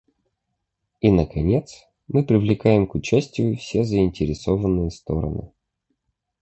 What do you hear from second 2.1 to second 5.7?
привлекаем к участию все заинтересованные стороны.